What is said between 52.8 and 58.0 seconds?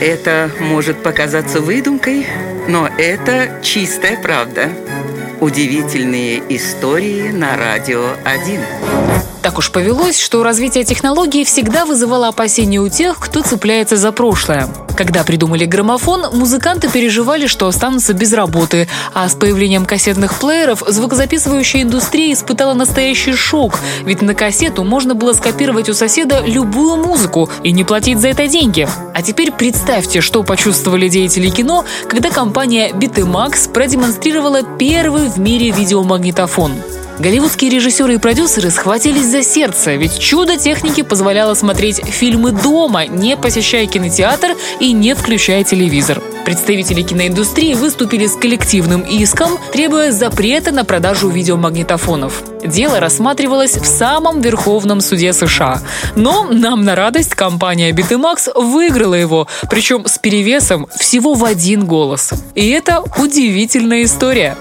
рассматривалось в самом Верховном суде США. Но нам на радость компания